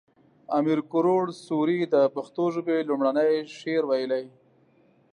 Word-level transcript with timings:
امیر 0.57 0.79
کروړ 0.91 1.23
سوري 1.45 1.79
د 1.93 1.95
پښتو 2.15 2.43
ژبې 2.55 2.77
لومړنی 2.89 3.31
شعر 3.57 3.83
ويلی 3.87 4.23